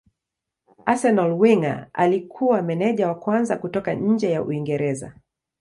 Arsenal 0.85 1.31
Wenger 1.37 1.87
alikuwa 1.93 2.61
meneja 2.61 3.07
wa 3.07 3.15
kwanza 3.15 3.57
kutoka 3.57 3.93
nje 3.93 4.31
ya 4.31 4.43
Uingereza. 4.43 5.13